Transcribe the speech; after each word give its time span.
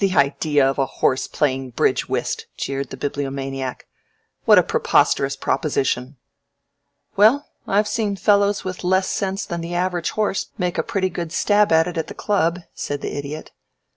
"The 0.00 0.16
idea 0.16 0.68
of 0.68 0.76
a 0.80 0.86
horse 0.86 1.28
playing 1.28 1.70
bridge 1.70 2.08
whist!" 2.08 2.48
jeered 2.56 2.90
the 2.90 2.96
Bibliomaniac. 2.96 3.86
"What 4.44 4.58
a 4.58 4.62
preposterous 4.64 5.36
proposition!" 5.36 6.16
"Well, 7.14 7.46
I've 7.64 7.86
seen 7.86 8.16
fellows 8.16 8.64
with 8.64 8.82
less 8.82 9.06
sense 9.06 9.44
than 9.46 9.60
the 9.60 9.74
average 9.76 10.10
horse 10.18 10.46
make 10.58 10.78
a 10.78 10.82
pretty 10.82 11.10
good 11.10 11.30
stab 11.30 11.70
at 11.70 11.86
it 11.86 11.96
at 11.96 12.08
the 12.08 12.12
club," 12.14 12.58
said 12.74 13.02
the 13.02 13.16
Idiot. 13.16 13.52